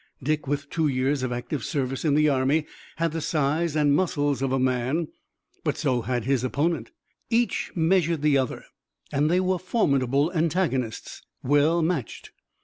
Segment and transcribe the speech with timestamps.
[0.23, 2.65] Dick with two years of active service in the army
[2.95, 5.09] had the size and muscles of a man.
[5.63, 6.89] But so had his opponent.
[7.29, 8.63] Each measured the other,
[9.11, 12.31] and they were formidable antagonists, well matched.